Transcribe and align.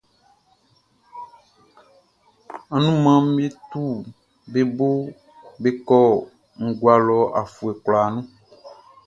Anunmanʼm 2.75 3.25
be 3.35 3.45
tu 3.69 3.83
be 4.51 4.61
bo 4.77 4.87
be 5.61 5.69
kɔ 5.87 5.99
ngua 6.65 6.95
lɔ 7.07 7.17
afuɛ 7.39 7.71
kwlaa 7.83 8.07
nun. 8.13 8.25